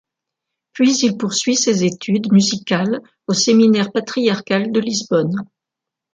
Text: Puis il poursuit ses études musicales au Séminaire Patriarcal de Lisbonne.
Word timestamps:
Puis 0.73 0.97
il 1.05 1.15
poursuit 1.15 1.55
ses 1.55 1.83
études 1.83 2.31
musicales 2.31 3.01
au 3.27 3.33
Séminaire 3.35 3.91
Patriarcal 3.91 4.71
de 4.71 4.79
Lisbonne. 4.79 5.45